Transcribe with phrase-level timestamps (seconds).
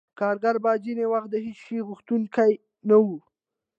[0.19, 2.53] کارګر به ځینې وخت د هېڅ شي غوښتونکی
[2.89, 3.17] نه وو